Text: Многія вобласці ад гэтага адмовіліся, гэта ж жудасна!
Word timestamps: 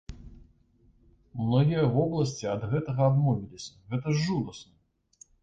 Многія 1.41 1.83
вобласці 1.97 2.49
ад 2.55 2.61
гэтага 2.73 3.01
адмовіліся, 3.11 3.71
гэта 3.93 4.07
ж 4.17 4.25
жудасна! 4.27 4.75